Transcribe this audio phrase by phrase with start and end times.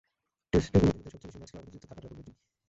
[0.51, 2.31] টেস্টে কোনো ভেন্যুতে সবচেয়ে বেশি ম্যাচ খেলে অপরাজিত থাকার রেকর্ড এটি।